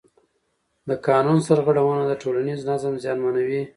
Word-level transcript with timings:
د 0.87 0.89
قانون 1.07 1.37
سرغړونه 1.47 2.03
د 2.07 2.13
ټولنیز 2.21 2.59
نظم 2.69 2.93
زیانمنوي 3.03 3.61